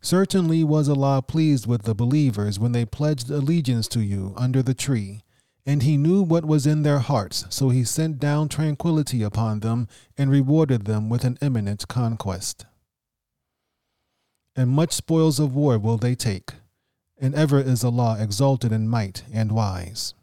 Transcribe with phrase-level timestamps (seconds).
[0.00, 4.74] Certainly was Allah pleased with the believers when they pledged allegiance to you under the
[4.74, 5.22] tree,
[5.66, 9.88] and He knew what was in their hearts, so He sent down tranquility upon them
[10.16, 12.64] and rewarded them with an imminent conquest.
[14.54, 16.52] And much spoils of war will they take,
[17.20, 20.14] and ever is Allah exalted in might and wise.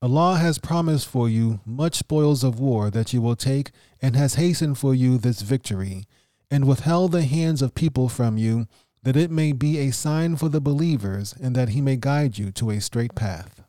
[0.00, 3.70] Allah has promised for you much spoils of war that you will take,
[4.00, 6.04] and has hastened for you this victory
[6.50, 8.66] and withheld the hands of people from you,
[9.02, 12.50] that it may be a sign for the believers, and that he may guide you
[12.52, 13.62] to a straight path.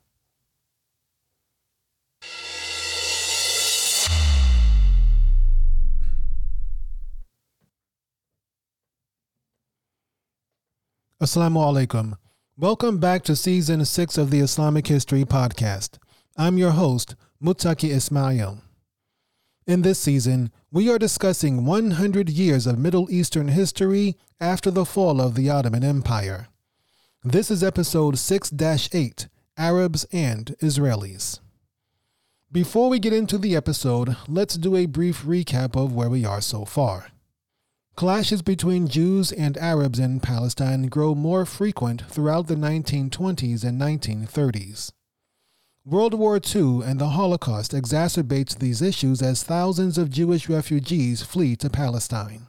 [11.22, 12.14] Assalamu alaikum.
[12.56, 15.98] Welcome back to season six of the Islamic History Podcast.
[16.34, 18.62] I'm your host, Mutaki Ismail.
[19.70, 25.20] In this season, we are discussing 100 years of Middle Eastern history after the fall
[25.20, 26.48] of the Ottoman Empire.
[27.22, 31.38] This is episode 6 8 Arabs and Israelis.
[32.50, 36.40] Before we get into the episode, let's do a brief recap of where we are
[36.40, 37.12] so far.
[37.94, 44.90] Clashes between Jews and Arabs in Palestine grow more frequent throughout the 1920s and 1930s.
[45.86, 51.56] World War II and the Holocaust exacerbates these issues as thousands of Jewish refugees flee
[51.56, 52.48] to Palestine.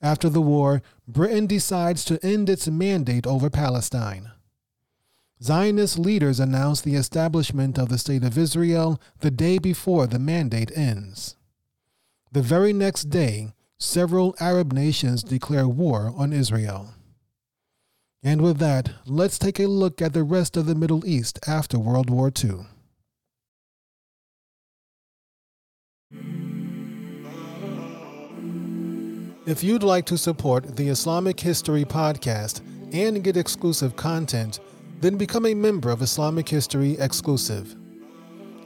[0.00, 4.30] After the war, Britain decides to end its mandate over Palestine.
[5.42, 10.70] Zionist leaders announce the establishment of the State of Israel the day before the mandate
[10.76, 11.34] ends.
[12.30, 16.94] The very next day, several Arab nations declare war on Israel.
[18.26, 21.78] And with that, let's take a look at the rest of the Middle East after
[21.78, 22.60] World War II.
[29.46, 32.62] If you'd like to support the Islamic History Podcast
[32.94, 34.60] and get exclusive content,
[35.02, 37.76] then become a member of Islamic History Exclusive.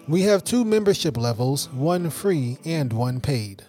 [0.06, 3.64] We have two membership levels, one free and one paid.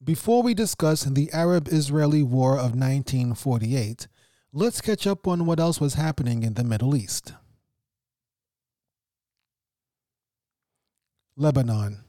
[0.03, 4.09] Before we discuss the Arab Israeli War of 1948,
[4.51, 7.35] let's catch up on what else was happening in the Middle East.
[11.37, 12.03] Lebanon.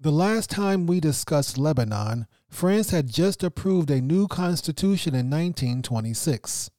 [0.00, 6.70] The last time we discussed Lebanon, France had just approved a new constitution in 1926.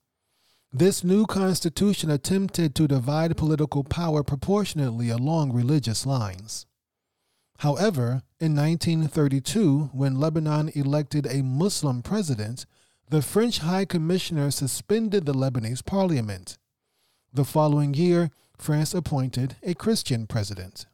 [0.76, 6.66] This new constitution attempted to divide political power proportionately along religious lines.
[7.58, 12.66] However, in 1932, when Lebanon elected a Muslim president,
[13.08, 16.58] the French High Commissioner suspended the Lebanese parliament.
[17.32, 20.86] The following year, France appointed a Christian president.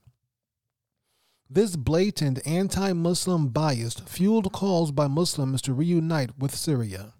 [1.48, 7.14] This blatant anti Muslim bias fueled calls by Muslims to reunite with Syria.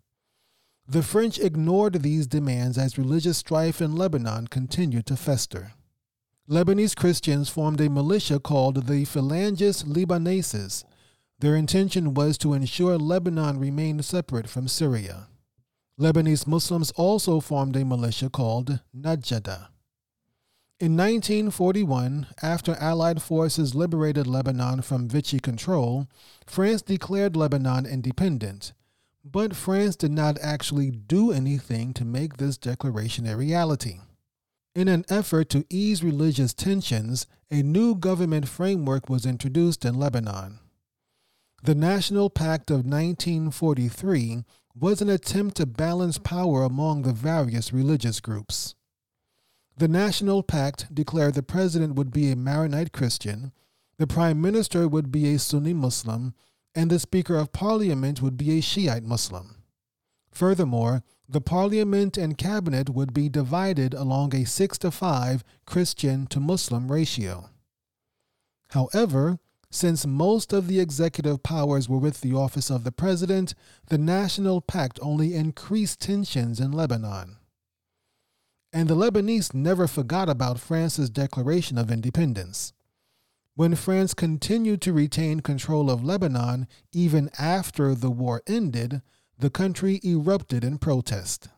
[0.91, 5.75] The French ignored these demands as religious strife in Lebanon continued to fester.
[6.49, 10.83] Lebanese Christians formed a militia called the Phalanges Libanaises.
[11.39, 15.29] Their intention was to ensure Lebanon remained separate from Syria.
[15.97, 19.69] Lebanese Muslims also formed a militia called Najada.
[20.81, 26.09] In 1941, after Allied forces liberated Lebanon from Vichy control,
[26.49, 28.73] France declared Lebanon independent.
[29.25, 34.01] But France did not actually do anything to make this declaration a reality.
[34.75, 40.61] In an effort to ease religious tensions, a new government framework was introduced in Lebanon.
[41.63, 44.45] The National Pact of 1943
[44.75, 48.75] was an attempt to balance power among the various religious groups.
[49.77, 53.53] The National Pact declared the president would be a Maronite Christian,
[53.99, 56.33] the prime minister would be a Sunni Muslim,
[56.75, 59.63] and the Speaker of Parliament would be a Shiite Muslim.
[60.31, 66.41] Furthermore, the parliament and cabinet would be divided along a 6 to 5 Christian to
[66.41, 67.51] Muslim ratio.
[68.71, 69.39] However,
[69.71, 73.55] since most of the executive powers were with the office of the president,
[73.87, 77.37] the National Pact only increased tensions in Lebanon.
[78.73, 82.73] And the Lebanese never forgot about France's declaration of independence.
[83.61, 89.03] When France continued to retain control of Lebanon even after the war ended,
[89.39, 91.51] the country erupted in protest.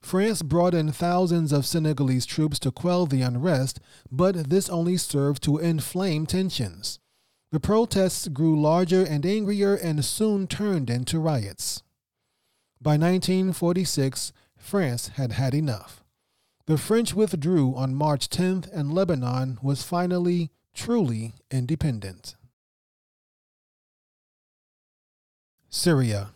[0.00, 5.42] France brought in thousands of Senegalese troops to quell the unrest, but this only served
[5.42, 7.00] to inflame tensions.
[7.50, 11.82] The protests grew larger and angrier and soon turned into riots.
[12.80, 16.04] By 1946, France had had enough.
[16.66, 22.36] The French withdrew on March 10th, and Lebanon was finally, truly independent.
[25.68, 26.30] Syria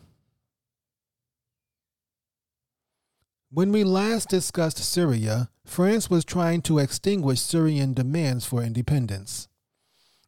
[3.49, 9.47] When we last discussed Syria, France was trying to extinguish Syrian demands for independence.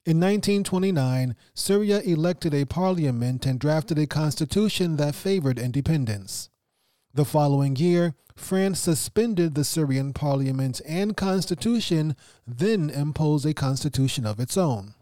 [0.05, 6.49] In 1929, Syria elected a parliament and drafted a constitution that favored independence.
[7.13, 12.15] The following year, France suspended the Syrian parliament and constitution,
[12.45, 14.93] then imposed a constitution of its own.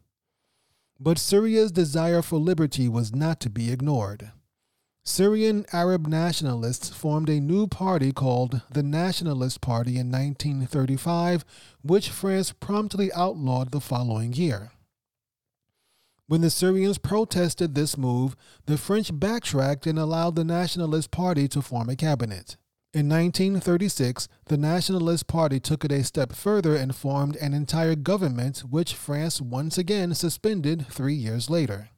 [0.99, 4.31] But Syria's desire for liberty was not to be ignored.
[5.05, 11.43] Syrian Arab nationalists formed a new party called the Nationalist Party in 1935,
[11.81, 14.71] which France promptly outlawed the following year.
[16.27, 21.61] When the Syrians protested this move, the French backtracked and allowed the Nationalist Party to
[21.61, 22.55] form a cabinet.
[22.93, 28.59] In 1936, the Nationalist Party took it a step further and formed an entire government,
[28.59, 31.89] which France once again suspended three years later.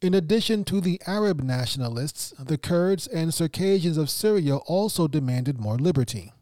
[0.00, 5.76] In addition to the Arab nationalists, the Kurds and Circassians of Syria also demanded more
[5.76, 6.32] liberty.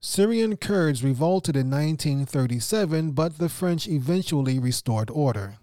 [0.00, 5.56] Syrian Kurds revolted in 1937, but the French eventually restored order.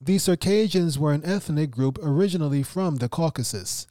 [0.00, 3.86] The Circassians were an ethnic group originally from the Caucasus.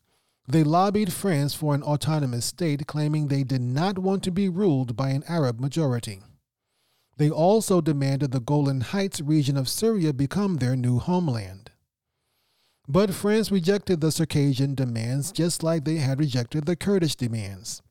[0.47, 4.95] They lobbied France for an autonomous state, claiming they did not want to be ruled
[4.95, 6.21] by an Arab majority.
[7.17, 11.71] They also demanded the Golan Heights region of Syria become their new homeland.
[12.87, 17.81] But France rejected the Circassian demands just like they had rejected the Kurdish demands.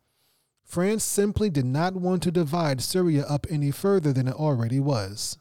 [0.65, 5.39] France simply did not want to divide Syria up any further than it already was.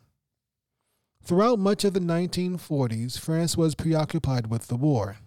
[1.24, 5.18] Throughout much of the 1940s, France was preoccupied with the war.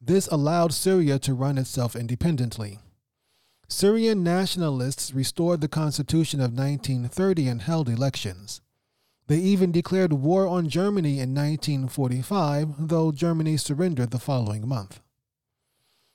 [0.00, 2.78] This allowed Syria to run itself independently.
[3.68, 8.60] Syrian nationalists restored the constitution of 1930 and held elections.
[9.26, 15.00] They even declared war on Germany in 1945, though Germany surrendered the following month.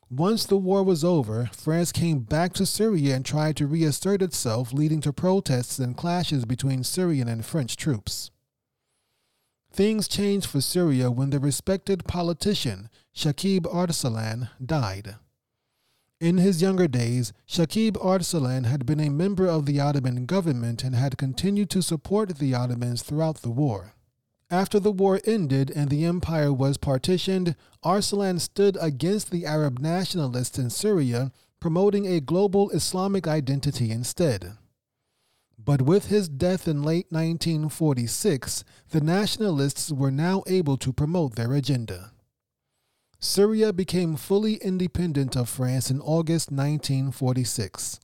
[0.10, 4.74] Once the war was over, France came back to Syria and tried to reassert itself,
[4.74, 8.32] leading to protests and clashes between Syrian and French troops.
[9.72, 15.16] Things changed for Syria when the respected politician Shakib Arsalan died.
[16.20, 20.96] In his younger days, Shakib Arsalan had been a member of the Ottoman government and
[20.96, 23.94] had continued to support the Ottomans throughout the war.
[24.50, 30.58] After the war ended and the empire was partitioned, Arsalan stood against the Arab nationalists
[30.58, 34.54] in Syria, promoting a global Islamic identity instead.
[35.60, 41.54] But with his death in late 1946, the nationalists were now able to promote their
[41.54, 42.13] agenda.
[43.24, 48.02] Syria became fully independent of France in August 1946.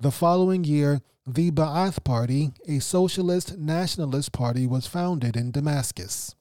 [0.00, 6.34] The following year, the Ba'ath Party, a socialist nationalist party, was founded in Damascus.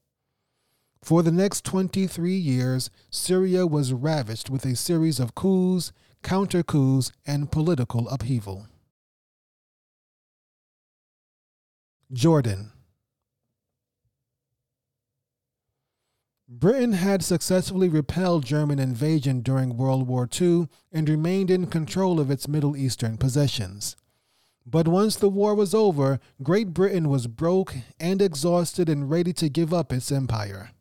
[1.03, 7.11] For the next 23 years, Syria was ravaged with a series of coups, counter coups,
[7.27, 8.65] and political upheaval.
[12.11, 12.71] Jordan.
[16.51, 22.31] Britain had successfully repelled German invasion during World War II and remained in control of
[22.31, 23.95] its Middle Eastern possessions.
[24.65, 29.47] But once the war was over, Great Britain was broke and exhausted and ready to
[29.47, 30.71] give up its empire.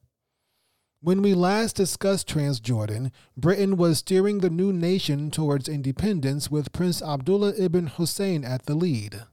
[1.02, 7.02] When we last discussed Transjordan, Britain was steering the new nation towards independence with Prince
[7.02, 9.24] Abdullah ibn Hussein at the lead.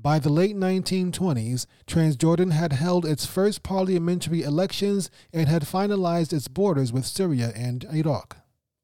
[0.00, 6.46] By the late 1920s, Transjordan had held its first parliamentary elections and had finalized its
[6.46, 8.36] borders with Syria and Iraq.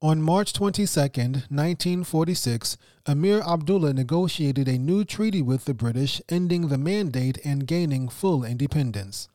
[0.02, 6.78] On March 22, 1946, Emir Abdullah negotiated a new treaty with the British, ending the
[6.78, 9.28] mandate and gaining full independence.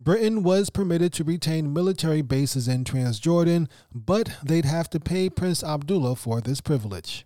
[0.00, 5.62] Britain was permitted to retain military bases in Transjordan, but they'd have to pay Prince
[5.62, 7.24] Abdullah for this privilege.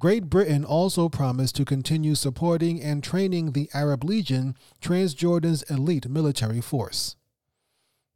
[0.00, 6.62] Great Britain also promised to continue supporting and training the Arab Legion, Transjordan's elite military
[6.62, 7.16] force.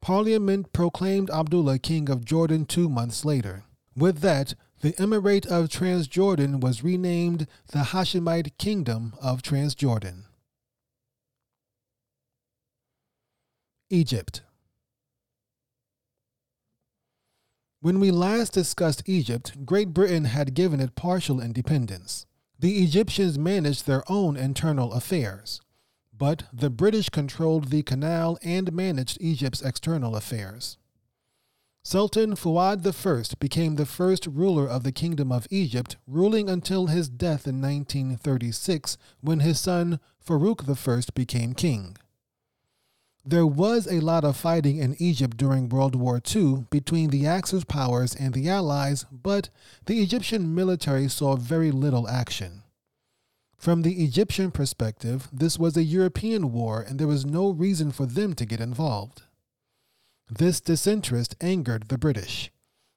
[0.00, 3.64] Parliament proclaimed Abdullah king of Jordan two months later.
[3.94, 10.24] With that, the Emirate of Transjordan was renamed the Hashemite Kingdom of Transjordan.
[13.90, 14.40] Egypt
[17.84, 22.24] When we last discussed Egypt, Great Britain had given it partial independence.
[22.58, 25.60] The Egyptians managed their own internal affairs,
[26.10, 30.78] but the British controlled the canal and managed Egypt's external affairs.
[31.82, 37.10] Sultan Fuad I became the first ruler of the Kingdom of Egypt, ruling until his
[37.10, 41.98] death in 1936 when his son Farouk I became king.
[43.26, 47.64] There was a lot of fighting in Egypt during World War II between the Axis
[47.64, 49.48] powers and the Allies, but
[49.86, 52.64] the Egyptian military saw very little action.
[53.56, 58.04] From the Egyptian perspective, this was a European war and there was no reason for
[58.04, 59.22] them to get involved.
[60.28, 62.50] This disinterest angered the British.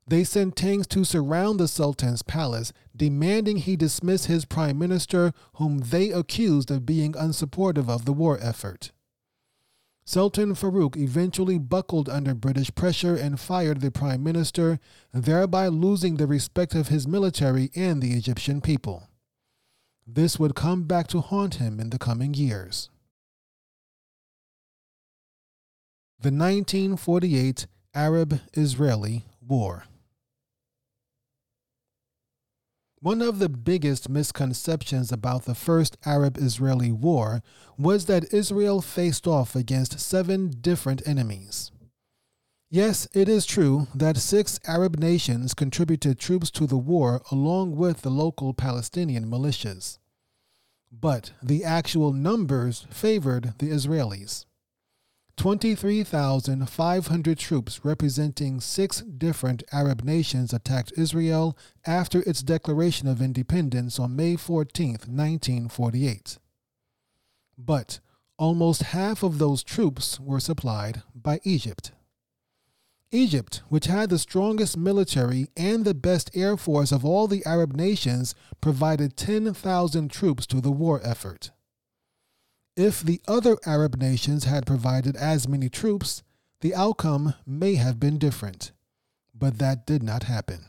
[0.06, 5.78] They sent tanks to surround the Sultan's palace, demanding he dismiss his prime minister, whom
[5.78, 8.92] they accused of being unsupportive of the war effort.
[10.10, 14.80] Sultan Farouk eventually buckled under British pressure and fired the prime minister,
[15.12, 19.10] thereby losing the respect of his military and the Egyptian people.
[20.08, 22.90] This would come back to haunt him in the coming years.
[26.22, 29.84] The 1948 Arab Israeli War.
[33.00, 37.44] One of the biggest misconceptions about the First Arab Israeli War
[37.78, 41.72] was that Israel faced off against seven different enemies.
[42.72, 48.02] Yes, it is true that six Arab nations contributed troops to the war along with
[48.02, 50.00] the local Palestinian militias.
[50.92, 54.46] But the actual numbers favored the Israelis.
[55.38, 64.16] 23,500 troops representing six different Arab nations attacked Israel after its declaration of independence on
[64.16, 66.40] May 14, 1948.
[67.56, 68.00] But
[68.38, 71.92] almost half of those troops were supplied by Egypt.
[73.12, 77.76] Egypt, which had the strongest military and the best air force of all the Arab
[77.76, 81.52] nations, provided 10,000 troops to the war effort.
[82.78, 86.22] If the other Arab nations had provided as many troops,
[86.62, 88.72] the outcome may have been different,
[89.34, 90.66] but that did not happen.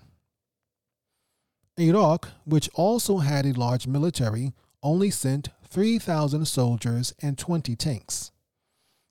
[1.79, 8.33] Iraq, which also had a large military, only sent 3,000 soldiers and 20 tanks.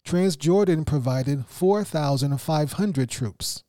[0.03, 3.63] Transjordan provided 4,500 troops.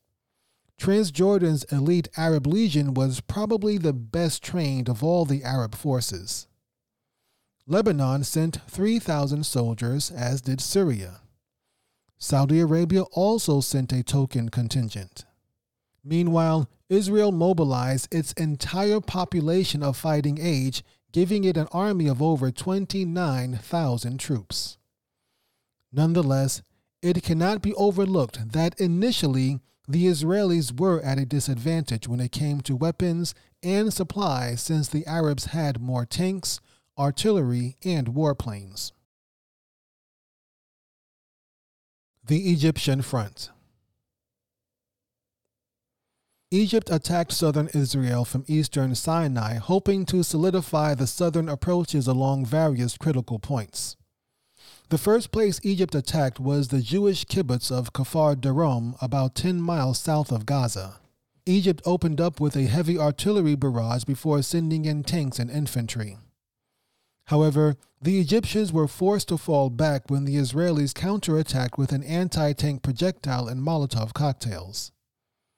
[0.80, 6.46] Transjordan's elite Arab Legion was probably the best trained of all the Arab forces.
[7.70, 11.20] Lebanon sent 3,000 soldiers, as did Syria.
[12.16, 15.26] Saudi Arabia also sent a token contingent.
[16.02, 20.82] Meanwhile, Israel mobilized its entire population of fighting age,
[21.12, 24.78] giving it an army of over 29,000 troops.
[25.92, 26.62] Nonetheless,
[27.02, 32.62] it cannot be overlooked that initially the Israelis were at a disadvantage when it came
[32.62, 36.60] to weapons and supplies since the Arabs had more tanks,
[36.98, 38.92] artillery, and warplanes.
[42.24, 43.50] The Egyptian Front
[46.50, 52.96] Egypt attacked southern Israel from eastern Sinai, hoping to solidify the southern approaches along various
[52.96, 53.96] critical points.
[54.88, 59.98] The first place Egypt attacked was the Jewish kibbutz of Kfar Darom, about 10 miles
[59.98, 61.00] south of Gaza.
[61.44, 66.16] Egypt opened up with a heavy artillery barrage before sending in tanks and infantry.
[67.28, 72.54] However, the Egyptians were forced to fall back when the Israelis counterattacked with an anti
[72.54, 74.92] tank projectile and Molotov cocktails.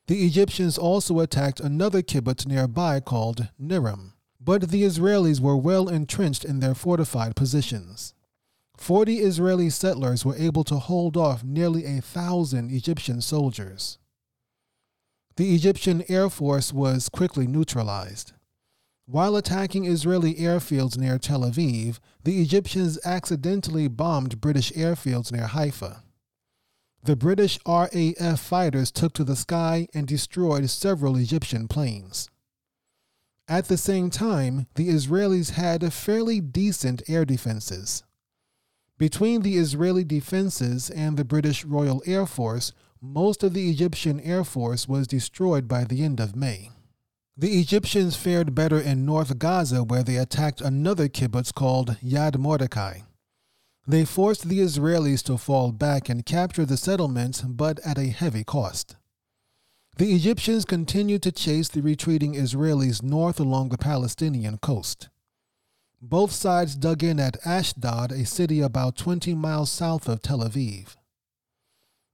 [0.09, 6.45] The Egyptians also attacked another kibbutz nearby called Nirim, but the Israelis were well entrenched
[6.45, 8.15] in their fortified positions.
[8.77, 13.99] Forty Israeli settlers were able to hold off nearly a thousand Egyptian soldiers.
[15.37, 18.33] The Egyptian Air Force was quickly neutralized.
[19.11, 26.05] While attacking Israeli airfields near Tel Aviv, the Egyptians accidentally bombed British airfields near Haifa.
[27.03, 32.31] The British RAF fighters took to the sky and destroyed several Egyptian planes.
[33.49, 38.05] At the same time, the Israelis had fairly decent air defenses.
[38.97, 44.45] Between the Israeli defenses and the British Royal Air Force, most of the Egyptian Air
[44.45, 46.71] Force was destroyed by the end of May.
[47.41, 53.01] The Egyptians fared better in North Gaza, where they attacked another kibbutz called Yad Mordechai.
[53.87, 58.45] They forced the Israelis to fall back and capture the settlements, but at a heavy
[58.45, 58.97] cost.
[59.97, 65.09] The Egyptians continued to chase the retreating Israelis north along the Palestinian coast.
[66.03, 70.95] Both sides dug in at Ashdod, a city about 20 miles south of Tel Aviv.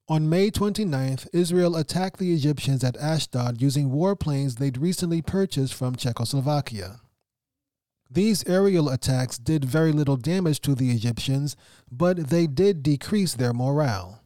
[0.09, 5.97] On May 29th, Israel attacked the Egyptians at Ashdod using warplanes they'd recently purchased from
[5.97, 7.01] Czechoslovakia.
[8.09, 11.57] These aerial attacks did very little damage to the Egyptians,
[11.91, 14.21] but they did decrease their morale.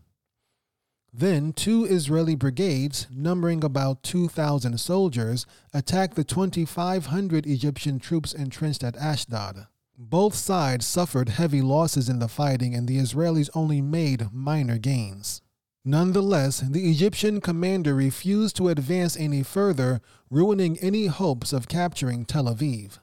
[1.15, 8.97] Then, two Israeli brigades, numbering about 2,000 soldiers, attacked the 2,500 Egyptian troops entrenched at
[8.97, 9.67] Ashdod.
[9.97, 15.41] Both sides suffered heavy losses in the fighting, and the Israelis only made minor gains.
[15.85, 22.45] Nonetheless, the Egyptian commander refused to advance any further, ruining any hopes of capturing Tel
[22.45, 22.99] Aviv.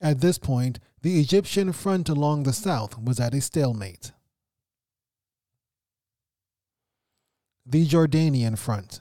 [0.00, 4.12] At this point, the Egyptian front along the south was at a stalemate.
[7.66, 9.00] The Jordanian Front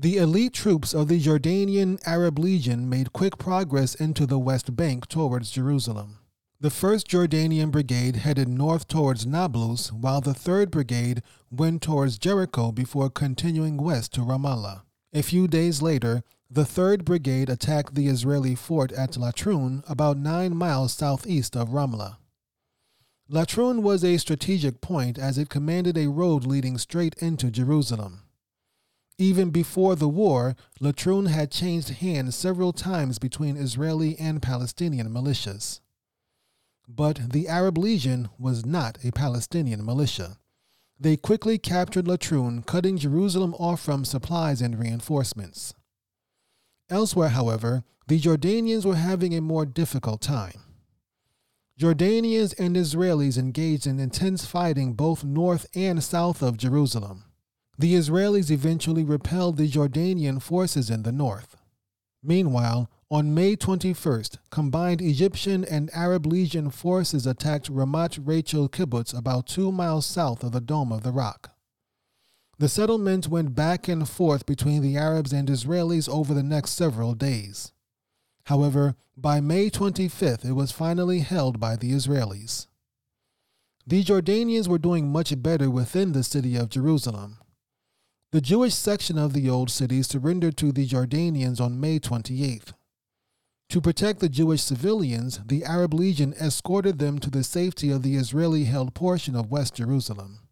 [0.00, 5.08] The elite troops of the Jordanian Arab Legion made quick progress into the West Bank
[5.08, 6.18] towards Jerusalem.
[6.60, 12.72] The 1st Jordanian Brigade headed north towards Nablus, while the 3rd Brigade went towards Jericho
[12.72, 14.82] before continuing west to Ramallah.
[15.12, 20.56] A few days later, the 3rd Brigade attacked the Israeli fort at Latrun, about nine
[20.56, 22.16] miles southeast of Ramla.
[23.30, 28.24] Latrun was a strategic point as it commanded a road leading straight into Jerusalem.
[29.16, 35.78] Even before the war, Latrun had changed hands several times between Israeli and Palestinian militias.
[36.88, 40.38] But the Arab Legion was not a Palestinian militia.
[40.98, 45.74] They quickly captured Latrun, cutting Jerusalem off from supplies and reinforcements.
[46.90, 50.62] Elsewhere, however, the Jordanians were having a more difficult time.
[51.78, 57.24] Jordanians and Israelis engaged in intense fighting both north and south of Jerusalem.
[57.78, 61.56] The Israelis eventually repelled the Jordanian forces in the north.
[62.22, 69.46] Meanwhile, on May 21st, combined Egyptian and Arab Legion forces attacked Ramat Rachel kibbutz about
[69.46, 71.52] two miles south of the Dome of the Rock.
[72.58, 77.14] The settlement went back and forth between the Arabs and Israelis over the next several
[77.14, 77.72] days.
[78.46, 82.66] However, by May 25th, it was finally held by the Israelis.
[83.86, 87.38] The Jordanians were doing much better within the city of Jerusalem.
[88.32, 92.74] The Jewish section of the old city surrendered to the Jordanians on May 28th.
[93.70, 98.16] To protect the Jewish civilians, the Arab Legion escorted them to the safety of the
[98.16, 100.48] Israeli held portion of West Jerusalem.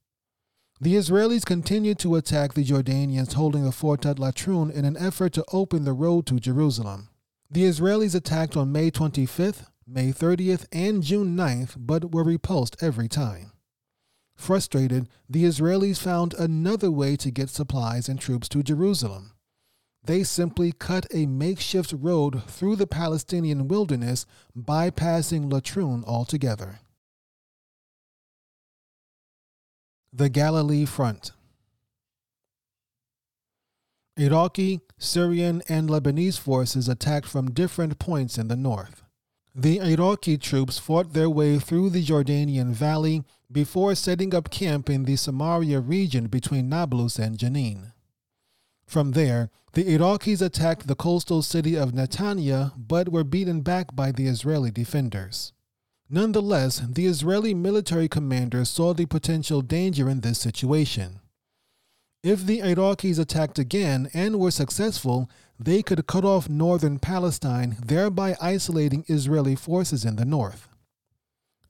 [0.83, 5.33] The Israelis continued to attack the Jordanians holding the fort at Latrun in an effort
[5.33, 7.09] to open the road to Jerusalem.
[7.51, 13.09] The Israelis attacked on May 25th, May 30th, and June 9th, but were repulsed every
[13.09, 13.53] time.
[14.35, 19.36] Frustrated, the Israelis found another way to get supplies and troops to Jerusalem.
[20.07, 24.25] They simply cut a makeshift road through the Palestinian wilderness,
[24.57, 26.79] bypassing Latrun altogether.
[30.13, 31.33] The Galilee Front.
[34.17, 39.03] Iraqi, Syrian, and Lebanese forces attacked from different points in the north.
[39.57, 45.05] The Iraqi troops fought their way through the Jordanian Valley before setting up camp in
[45.05, 47.93] the Samaria region between Nablus and Jenin.
[48.87, 54.13] From there, the Iraqis attacked the coastal city of Netanya but were beaten back by
[54.13, 55.53] the Israeli defenders.
[56.09, 61.21] Nonetheless, the Israeli military commander saw the potential danger in this situation.
[62.23, 68.37] If the Iraqis attacked again and were successful, they could cut off northern Palestine, thereby
[68.41, 70.69] isolating Israeli forces in the north.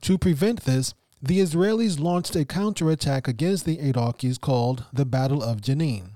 [0.02, 5.60] To prevent this, the Israelis launched a counterattack against the Iraqis called the Battle of
[5.60, 6.15] Jenin.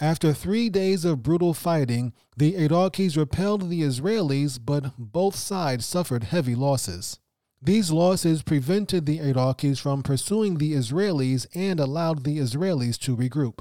[0.00, 6.24] After three days of brutal fighting, the Iraqis repelled the Israelis, but both sides suffered
[6.24, 7.18] heavy losses.
[7.60, 13.58] These losses prevented the Iraqis from pursuing the Israelis and allowed the Israelis to regroup.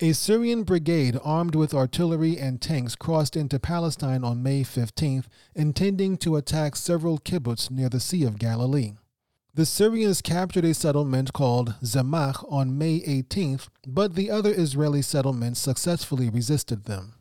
[0.00, 6.18] A Syrian brigade armed with artillery and tanks crossed into Palestine on May 15th, intending
[6.18, 8.92] to attack several kibbutz near the Sea of Galilee.
[9.56, 15.60] The Syrians captured a settlement called Zemach on May 18th, but the other Israeli settlements
[15.60, 17.14] successfully resisted them.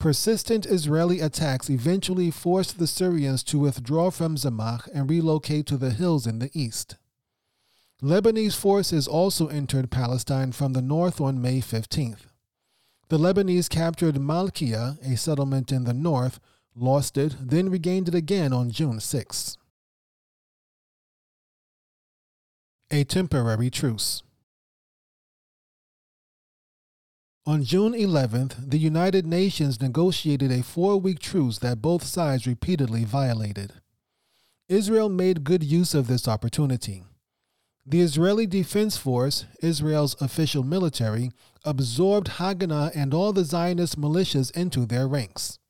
[0.00, 5.90] Persistent Israeli attacks eventually forced the Syrians to withdraw from Zemach and relocate to the
[5.90, 6.96] hills in the east.
[8.02, 12.26] Lebanese forces also entered Palestine from the north on May 15th.
[13.08, 16.40] The Lebanese captured Malkia, a settlement in the north,
[16.74, 19.56] lost it, then regained it again on June 6.
[22.92, 24.24] A temporary truce.
[27.46, 33.04] On June 11th, the United Nations negotiated a four week truce that both sides repeatedly
[33.04, 33.74] violated.
[34.68, 37.04] Israel made good use of this opportunity.
[37.86, 41.30] The Israeli Defense Force, Israel's official military,
[41.64, 45.60] absorbed Haganah and all the Zionist militias into their ranks.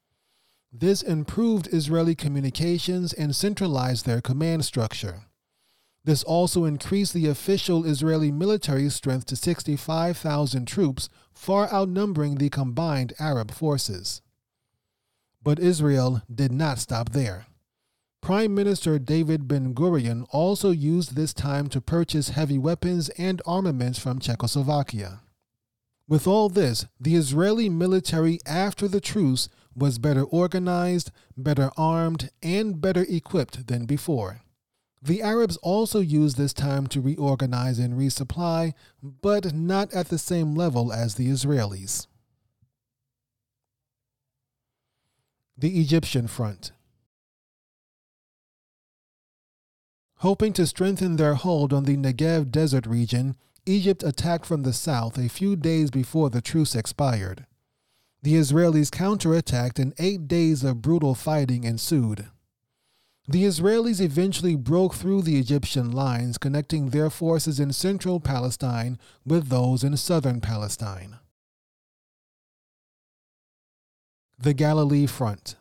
[0.73, 5.27] This improved Israeli communications and centralized their command structure.
[6.05, 13.13] This also increased the official Israeli military strength to 65,000 troops, far outnumbering the combined
[13.19, 14.23] Arab forces.
[15.43, 17.47] But Israel did not stop there.
[18.23, 23.99] Prime Minister David Ben Gurion also used this time to purchase heavy weapons and armaments
[23.99, 25.21] from Czechoslovakia.
[26.07, 32.81] With all this, the Israeli military after the truce was better organized, better armed, and
[32.81, 34.43] better equipped than before.
[35.03, 40.55] The Arabs also used this time to reorganize and resupply, but not at the same
[40.55, 42.07] level as the Israelis.
[45.57, 46.73] The Egyptian Front
[50.17, 55.17] Hoping to strengthen their hold on the Negev desert region, Egypt attacked from the south
[55.17, 57.47] a few days before the truce expired.
[58.23, 62.27] The Israelis counterattacked and eight days of brutal fighting ensued.
[63.31, 69.51] The Israelis eventually broke through the Egyptian lines connecting their forces in central Palestine with
[69.51, 71.21] those in southern Palestine.
[74.37, 75.55] The Galilee Front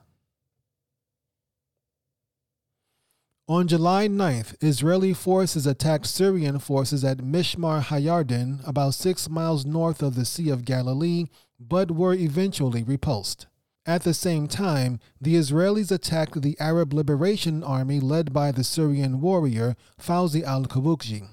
[3.47, 10.01] On July 9th, Israeli forces attacked Syrian forces at Mishmar Hayarden, about six miles north
[10.01, 11.25] of the Sea of Galilee,
[11.59, 13.45] but were eventually repulsed.
[13.89, 19.19] At the same time, the Israelis attacked the Arab Liberation Army led by the Syrian
[19.19, 21.27] warrior Fawzi al Kawukji.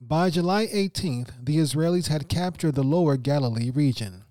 [0.00, 4.22] By July 18th, the Israelis had captured the lower Galilee region.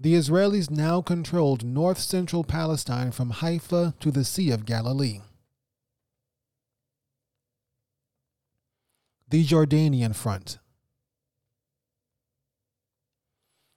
[0.00, 5.20] The Israelis now controlled north central Palestine from Haifa to the Sea of Galilee.
[9.28, 10.58] the Jordanian front.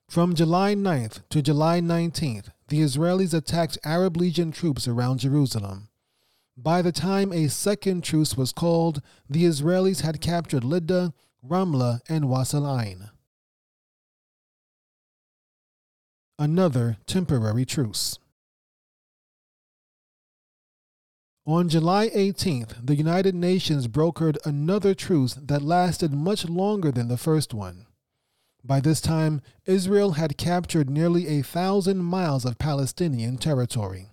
[0.10, 5.90] From July 9th to July 19th, the Israelis attacked Arab Legion troops around Jerusalem.
[6.58, 11.14] By the time a second truce was called, the Israelis had captured Lydda,
[11.48, 13.12] Ramla, and Wasal.
[16.40, 18.18] Another temporary truce.
[21.46, 27.18] On July 18th, the United Nations brokered another truce that lasted much longer than the
[27.18, 27.86] first one.
[28.64, 34.10] By this time, Israel had captured nearly a thousand miles of Palestinian territory.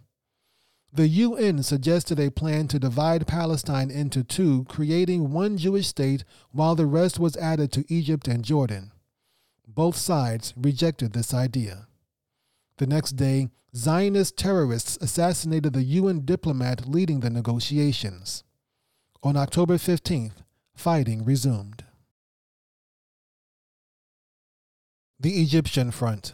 [0.93, 6.75] The UN suggested a plan to divide Palestine into two, creating one Jewish state while
[6.75, 8.91] the rest was added to Egypt and Jordan.
[9.69, 11.87] Both sides rejected this idea.
[12.79, 18.43] The next day, Zionist terrorists assassinated the UN diplomat leading the negotiations.
[19.23, 20.43] On October 15th,
[20.75, 21.85] fighting resumed.
[25.22, 26.33] The Egyptian Front.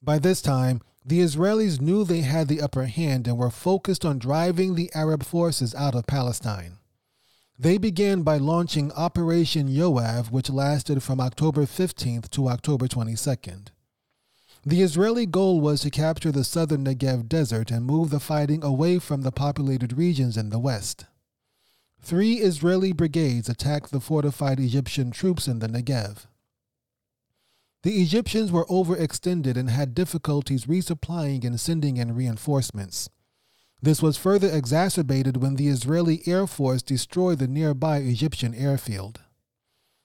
[0.00, 4.20] By this time, the Israelis knew they had the upper hand and were focused on
[4.20, 6.78] driving the Arab forces out of Palestine.
[7.58, 13.70] They began by launching Operation Yoav, which lasted from October 15th to October 22nd.
[14.64, 19.00] The Israeli goal was to capture the southern Negev desert and move the fighting away
[19.00, 21.06] from the populated regions in the west.
[22.02, 26.26] Three Israeli brigades attacked the fortified Egyptian troops in the Negev.
[27.82, 33.08] The Egyptians were overextended and had difficulties resupplying and sending in reinforcements.
[33.82, 39.20] This was further exacerbated when the Israeli Air Force destroyed the nearby Egyptian airfield.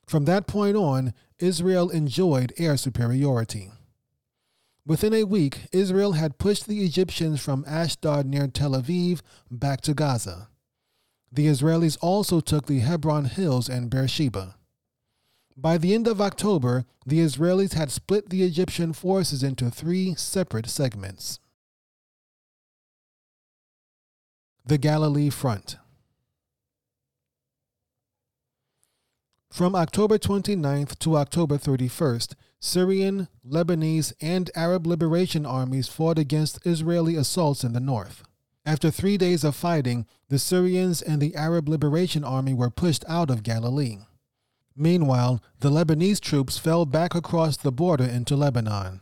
[0.07, 3.71] From that point on, Israel enjoyed air superiority.
[4.85, 9.93] Within a week, Israel had pushed the Egyptians from Ashdod near Tel Aviv back to
[9.93, 10.47] Gaza.
[11.31, 14.55] The Israelis also took the Hebron Hills and Beersheba.
[15.57, 20.67] By the end of October, the Israelis had split the Egyptian forces into three separate
[20.67, 21.39] segments.
[24.65, 25.77] The Galilee Front.
[29.51, 37.15] From October 29th to October 31st, Syrian, Lebanese, and Arab liberation armies fought against Israeli
[37.15, 38.23] assaults in the north.
[38.65, 43.29] After three days of fighting, the Syrians and the Arab Liberation Army were pushed out
[43.29, 43.99] of Galilee.
[44.75, 49.01] Meanwhile, the Lebanese troops fell back across the border into Lebanon.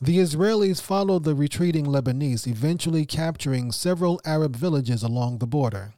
[0.00, 5.94] The Israelis followed the retreating Lebanese, eventually capturing several Arab villages along the border.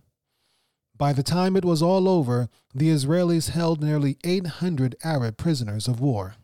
[0.97, 6.01] By the time it was all over, the Israelis held nearly 800 Arab prisoners of
[6.01, 6.37] war.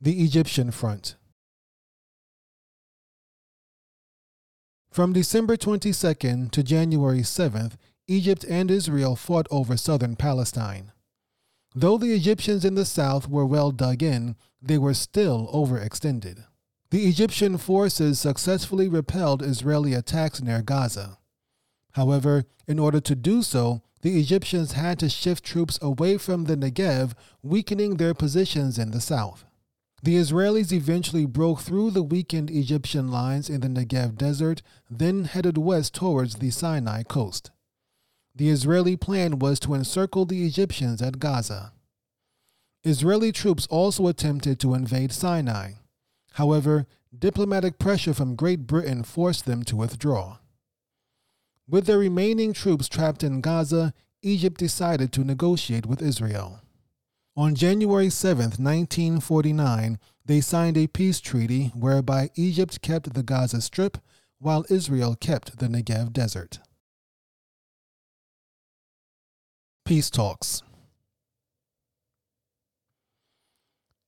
[0.00, 1.16] The Egyptian Front
[4.96, 7.72] From December 22nd to January 7th,
[8.08, 10.90] Egypt and Israel fought over southern Palestine.
[11.74, 16.46] Though the Egyptians in the south were well dug in, they were still overextended.
[16.88, 21.18] The Egyptian forces successfully repelled Israeli attacks near Gaza.
[21.92, 26.56] However, in order to do so, the Egyptians had to shift troops away from the
[26.56, 29.44] Negev, weakening their positions in the south.
[30.02, 35.58] The Israelis eventually broke through the weakened Egyptian lines in the Negev desert, then headed
[35.58, 37.50] west towards the Sinai coast.
[38.34, 41.72] The Israeli plan was to encircle the Egyptians at Gaza.
[42.84, 45.72] Israeli troops also attempted to invade Sinai.
[46.34, 46.86] However,
[47.18, 50.38] diplomatic pressure from Great Britain forced them to withdraw.
[51.66, 56.60] With their remaining troops trapped in Gaza, Egypt decided to negotiate with Israel.
[57.38, 63.98] On January 7, 1949, they signed a peace treaty whereby Egypt kept the Gaza Strip
[64.38, 66.60] while Israel kept the Negev Desert.
[69.84, 70.62] Peace talks.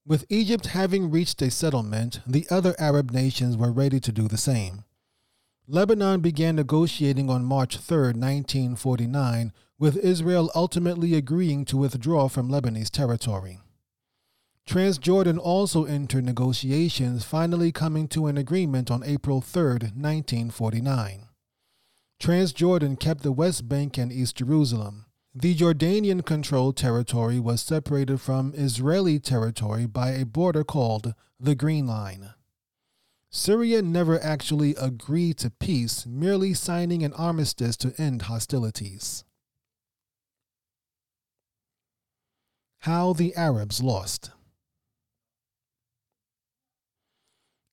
[0.07, 4.39] With Egypt having reached a settlement, the other Arab nations were ready to do the
[4.39, 4.85] same.
[5.67, 12.91] Lebanon began negotiating on March 3, 1949, with Israel ultimately agreeing to withdraw from Lebanese
[12.91, 13.61] territory.
[14.69, 21.29] Transjordan also entered negotiations, finally coming to an agreement on April 3, 1949.
[22.21, 25.07] Transjordan kept the West Bank and East Jerusalem.
[25.35, 31.87] The Jordanian controlled territory was separated from Israeli territory by a border called the Green
[31.87, 32.35] Line.
[33.31, 39.25] Syria never actually agreed to peace, merely signing an armistice to end hostilities.
[42.83, 44.31] How the Arabs Lost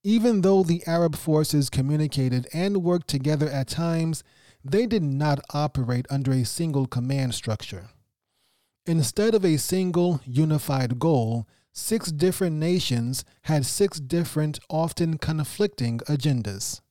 [0.03, 4.23] Even though the Arab forces communicated and worked together at times,
[4.63, 7.89] they did not operate under a single command structure.
[8.87, 16.81] Instead of a single unified goal, six different nations had six different, often conflicting agendas.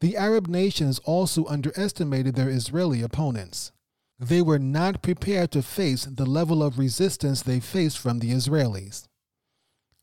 [0.00, 3.72] The Arab nations also underestimated their Israeli opponents.
[4.18, 9.06] They were not prepared to face the level of resistance they faced from the Israelis.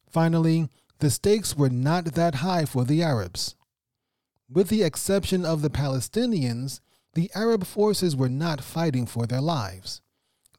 [0.10, 3.56] Finally, the stakes were not that high for the Arabs.
[4.50, 6.80] With the exception of the Palestinians,
[7.14, 10.02] the Arab forces were not fighting for their lives.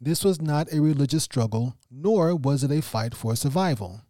[0.00, 4.02] This was not a religious struggle, nor was it a fight for survival.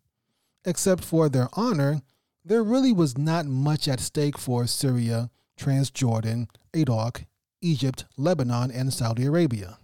[0.64, 2.02] Except for their honor,
[2.44, 7.24] there really was not much at stake for Syria, Transjordan, Iraq,
[7.60, 9.78] Egypt, Lebanon, and Saudi Arabia.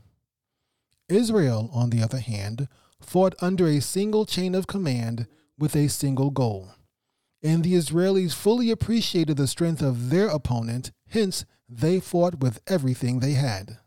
[1.09, 2.69] Israel, on the other hand,
[3.01, 5.27] fought under a single chain of command
[5.59, 6.71] with a single goal
[7.43, 13.19] and the Israelis fully appreciated the strength of their opponent, hence, they fought with everything
[13.19, 13.79] they had.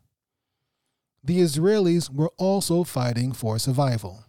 [1.24, 4.24] The Israelis were also fighting for survival.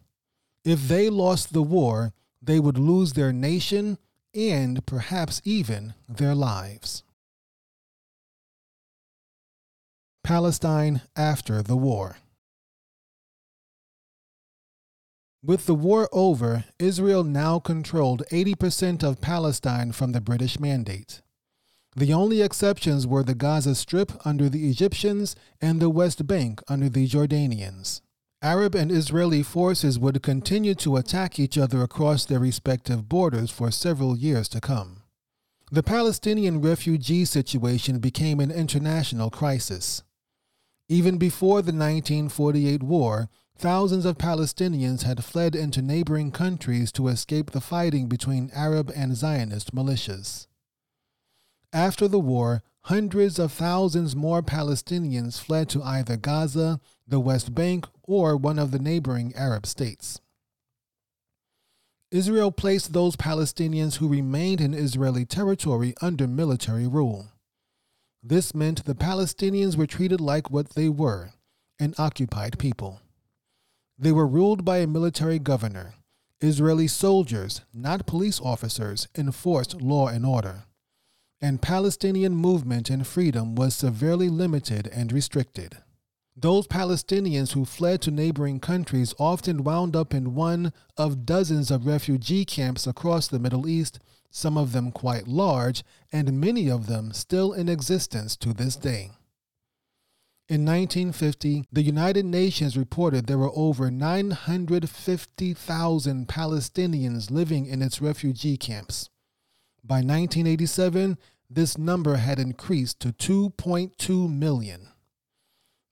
[0.63, 3.98] If they lost the war, they would lose their nation
[4.34, 7.04] and perhaps even their lives.
[10.28, 12.18] Palestine after the war.
[15.42, 21.22] With the war over, Israel now controlled 80% of Palestine from the British Mandate.
[21.96, 26.90] The only exceptions were the Gaza Strip under the Egyptians and the West Bank under
[26.90, 28.02] the Jordanians.
[28.42, 33.72] Arab and Israeli forces would continue to attack each other across their respective borders for
[33.72, 35.04] several years to come.
[35.72, 40.04] The Palestinian refugee situation became an international crisis.
[40.89, 47.52] Even before the 1948 war, thousands of Palestinians had fled into neighboring countries to escape
[47.52, 50.47] the fighting between Arab and Zionist militias.
[51.73, 57.86] After the war, hundreds of thousands more Palestinians fled to either Gaza, the West Bank,
[58.04, 60.21] or one of the neighboring Arab states.
[62.10, 67.28] Israel placed those Palestinians who remained in Israeli territory under military rule.
[68.24, 71.32] This meant the Palestinians were treated like what they were
[71.80, 73.02] an occupied people.
[74.00, 75.94] They were ruled by a military governor.
[76.42, 80.64] Israeli soldiers, not police officers, enforced law and order.
[81.42, 85.78] And Palestinian movement and freedom was severely limited and restricted.
[86.36, 91.88] Those Palestinians who fled to neighboring countries often wound up in one of dozens of
[91.88, 97.13] refugee camps across the Middle East, some of them quite large, and many of them
[97.13, 99.12] still in existence to this day.
[100.50, 108.56] In 1950, the United Nations reported there were over 950,000 Palestinians living in its refugee
[108.56, 109.10] camps.
[109.84, 111.18] By 1987,
[111.50, 114.88] this number had increased to 2.2 million.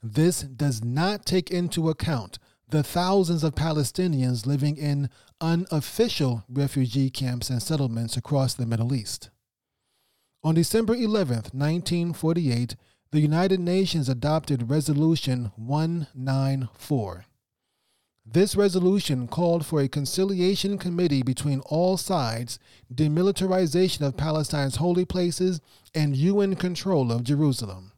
[0.02, 7.49] This does not take into account the thousands of Palestinians living in unofficial refugee camps
[7.49, 9.30] and settlements across the Middle East.
[10.43, 12.75] On December 11, 1948,
[13.12, 17.25] the United Nations adopted Resolution 194.
[18.25, 22.58] This resolution called for a conciliation committee between all sides,
[22.93, 25.62] demilitarization of Palestine's holy places,
[25.93, 27.91] and UN control of Jerusalem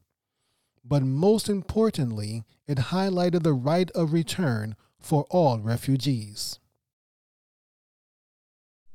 [0.87, 6.59] but most importantly, it highlighted the right of return for all refugees.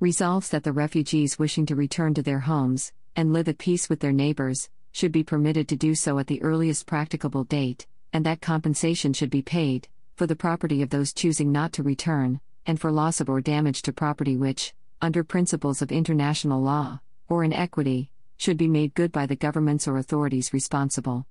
[0.01, 4.01] Resolves that the refugees wishing to return to their homes and live at peace with
[4.01, 8.41] their neighbors should be permitted to do so at the earliest practicable date, and that
[8.41, 12.91] compensation should be paid for the property of those choosing not to return, and for
[12.91, 18.11] loss of or damage to property which, under principles of international law, or in equity,
[18.37, 21.27] should be made good by the governments or authorities responsible.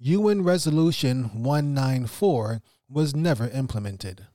[0.00, 4.26] UN Resolution 194 was never implemented.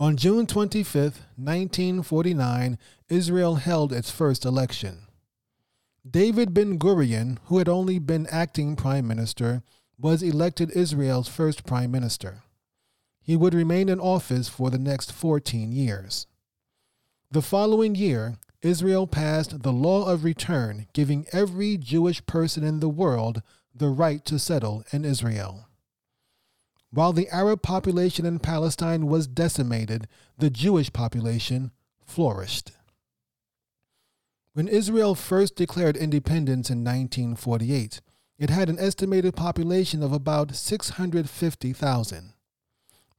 [0.00, 1.02] On June 25,
[1.36, 2.76] 1949,
[3.08, 5.06] Israel held its first election.
[6.08, 9.62] David Ben Gurion, who had only been acting prime minister,
[9.96, 12.42] was elected Israel's first prime minister.
[13.22, 16.26] He would remain in office for the next 14 years.
[17.30, 22.88] The following year, Israel passed the Law of Return, giving every Jewish person in the
[22.88, 23.40] world
[23.74, 25.68] the right to settle in Israel.
[26.90, 31.70] While the Arab population in Palestine was decimated, the Jewish population
[32.04, 32.72] flourished.
[34.52, 38.02] When Israel first declared independence in 1948,
[38.38, 42.34] it had an estimated population of about 650,000.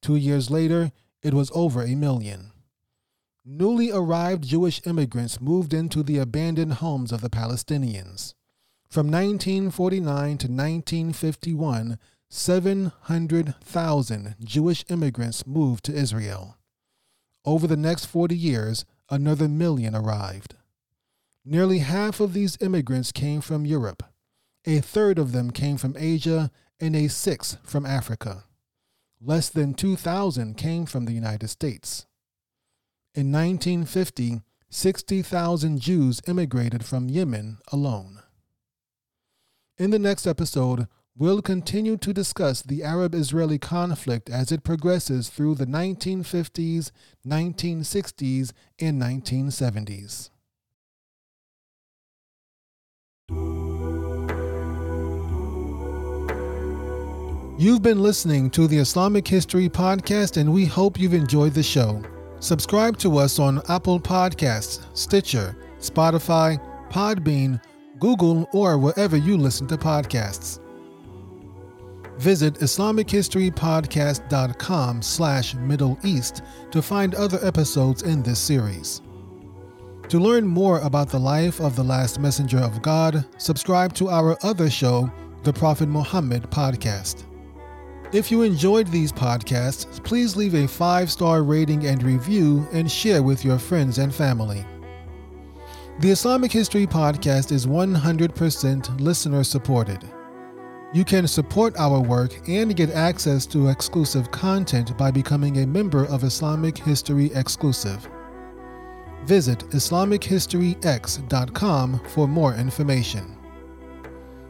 [0.02, 0.92] Two years later,
[1.24, 2.52] it was over a million.
[3.46, 8.36] Newly arrived Jewish immigrants moved into the abandoned homes of the Palestinians.
[8.94, 11.98] From 1949 to 1951,
[12.30, 16.58] 700,000 Jewish immigrants moved to Israel.
[17.44, 20.54] Over the next 40 years, another million arrived.
[21.44, 24.04] Nearly half of these immigrants came from Europe,
[24.64, 28.44] a third of them came from Asia, and a sixth from Africa.
[29.20, 32.06] Less than 2,000 came from the United States.
[33.16, 38.23] In 1950, 60,000 Jews immigrated from Yemen alone.
[39.80, 45.30] In the next episode, we'll continue to discuss the Arab Israeli conflict as it progresses
[45.30, 46.92] through the 1950s,
[47.26, 50.30] 1960s, and 1970s.
[57.58, 62.04] You've been listening to the Islamic History Podcast, and we hope you've enjoyed the show.
[62.40, 66.62] Subscribe to us on Apple Podcasts, Stitcher, Spotify,
[66.92, 67.60] Podbean,
[68.04, 70.60] Google, or wherever you listen to podcasts.
[72.18, 76.42] Visit IslamicHistoryPodcast.com slash Middle East
[76.72, 79.02] to find other episodes in this series.
[80.10, 84.38] To learn more about the life of the last messenger of God, subscribe to our
[84.44, 85.10] other show,
[85.44, 87.24] the Prophet Muhammad Podcast.
[88.12, 93.24] If you enjoyed these podcasts, please leave a five star rating and review and share
[93.24, 94.66] with your friends and family.
[96.00, 100.04] The Islamic History Podcast is 100% listener supported.
[100.92, 106.06] You can support our work and get access to exclusive content by becoming a member
[106.06, 108.10] of Islamic History Exclusive.
[109.26, 113.38] Visit IslamicHistoryX.com for more information.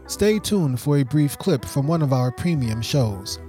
[0.08, 3.40] Stay tuned for a brief clip from one of our premium shows.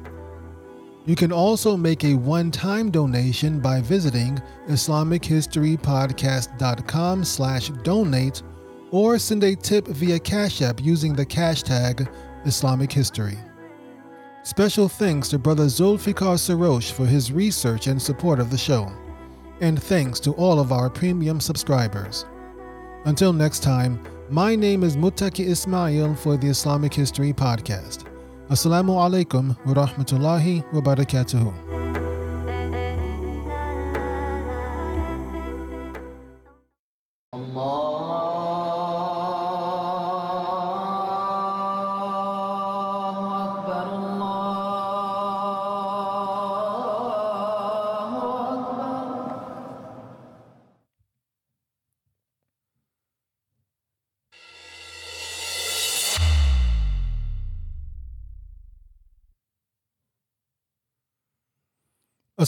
[1.07, 8.43] You can also make a one-time donation by visiting IslamicHistoryPodcast.com slash donate
[8.91, 12.09] or send a tip via Cash App using the cash tag
[12.47, 13.37] Islamic History.
[14.45, 18.91] Special thanks to Brother Zulfikar Sarosh for his research and support of the show.
[19.61, 22.25] And thanks to all of our premium subscribers.
[23.05, 24.01] Until next time,
[24.31, 28.04] my name is Mutaki Ismail for the Islamic History Podcast.
[28.51, 31.64] Assalamu alaikum wa rahmatullahi wa barakatuhu.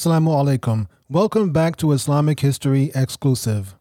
[0.07, 0.87] Assalamu alaikum.
[1.09, 3.75] Welcome back to Islamic History Exclusive.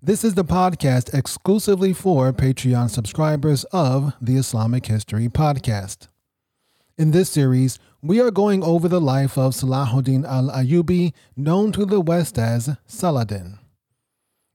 [0.00, 6.06] This is the podcast exclusively for Patreon subscribers of the Islamic History Podcast.
[6.96, 11.84] In this series, we are going over the life of Salahuddin al Ayyubi, known to
[11.84, 13.58] the West as Saladin.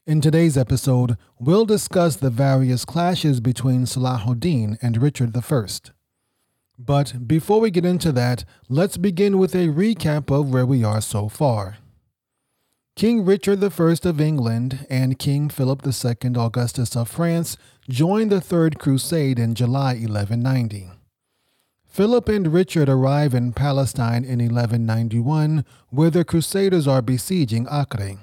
[0.08, 5.99] In today's episode, we'll discuss the various clashes between Salahuddin and Richard I.
[6.80, 11.02] But before we get into that, let's begin with a recap of where we are
[11.02, 11.78] so far.
[12.96, 17.58] King Richard I of England and King Philip II Augustus of France
[17.90, 20.90] joined the Third Crusade in July 1190.
[21.86, 28.20] Philip and Richard arrive in Palestine in 1191, where the Crusaders are besieging Acre.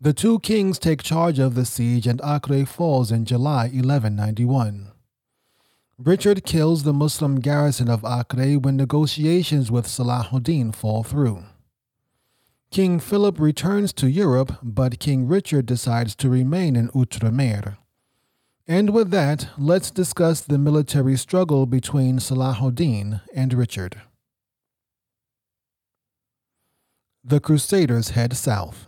[0.00, 4.90] The two kings take charge of the siege, and Acre falls in July 1191.
[5.98, 11.42] Richard kills the Muslim garrison of Acre when negotiations with Salahuddin fall through.
[12.70, 17.78] King Philip returns to Europe, but King Richard decides to remain in Outremer.
[18.68, 24.00] And with that, let's discuss the military struggle between Salahuddin and Richard.
[27.24, 28.86] The Crusaders head south.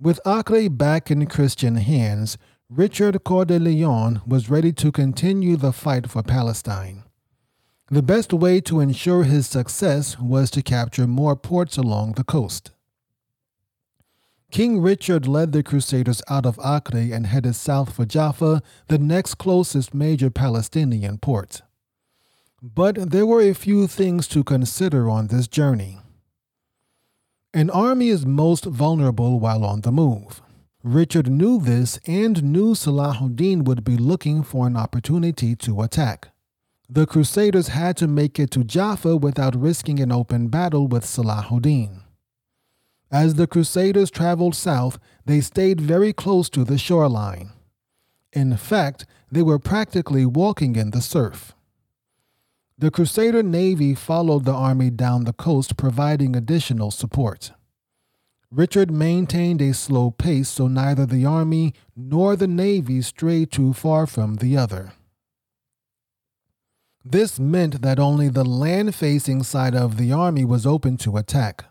[0.00, 2.36] With Acre back in Christian hands,
[2.68, 7.04] Richard Coeur de Lion was ready to continue the fight for Palestine.
[7.92, 12.72] The best way to ensure his success was to capture more ports along the coast.
[14.50, 19.36] King Richard led the Crusaders out of Acre and headed south for Jaffa, the next
[19.36, 21.62] closest major Palestinian port.
[22.60, 26.00] But there were a few things to consider on this journey.
[27.54, 30.42] An army is most vulnerable while on the move.
[30.86, 36.28] Richard knew this and knew Salahuddin would be looking for an opportunity to attack.
[36.88, 42.02] The Crusaders had to make it to Jaffa without risking an open battle with Salahuddin.
[43.10, 47.50] As the Crusaders traveled south, they stayed very close to the shoreline.
[48.32, 51.52] In fact, they were practically walking in the surf.
[52.78, 57.50] The Crusader navy followed the army down the coast, providing additional support.
[58.50, 64.06] Richard maintained a slow pace so neither the army nor the navy strayed too far
[64.06, 64.92] from the other.
[67.04, 71.64] This meant that only the land facing side of the army was open to attack.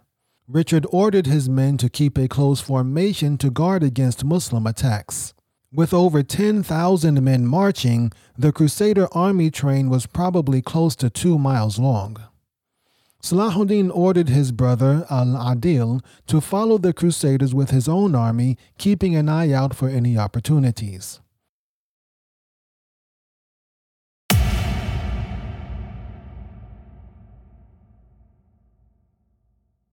[0.47, 5.33] Richard ordered his men to keep a close formation to guard against Muslim attacks.
[5.73, 11.79] With over 10,000 men marching, the Crusader army train was probably close to two miles
[11.79, 12.17] long.
[13.25, 19.15] Salahuddin ordered his brother Al Adil to follow the Crusaders with his own army, keeping
[19.15, 21.21] an eye out for any opportunities.